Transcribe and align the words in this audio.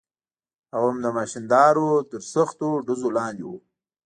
هغه 0.73 0.87
هم 0.91 0.97
د 1.05 1.07
ماشیندارو 1.17 1.89
تر 2.11 2.21
سختو 2.33 2.69
ډزو 2.85 3.09
لاندې 3.17 3.43
و. 3.47 3.51